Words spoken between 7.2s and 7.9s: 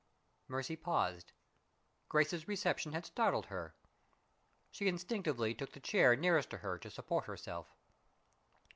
herself.